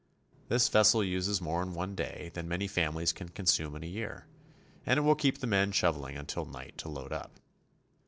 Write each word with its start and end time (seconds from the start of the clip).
This 0.47 0.67
vessel 0.67 1.03
uses 1.03 1.41
more 1.41 1.61
in 1.61 1.75
one 1.75 1.93
day 1.93 2.31
than 2.33 2.47
many 2.47 2.67
families 2.67 3.13
can 3.13 3.29
consume 3.29 3.75
in 3.75 3.83
a 3.83 3.85
year, 3.85 4.25
and 4.83 4.97
it 4.97 5.01
will 5.03 5.13
keep 5.13 5.37
the 5.37 5.45
men 5.45 5.71
shoveling 5.71 6.17
until 6.17 6.47
night 6.47 6.75
to 6.79 6.89
load 6.89 7.13
up. 7.13 7.39